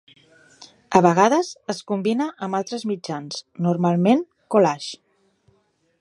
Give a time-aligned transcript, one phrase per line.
[0.99, 4.25] A vegades es combina amb altres mitjans, normalment
[4.57, 4.99] collage.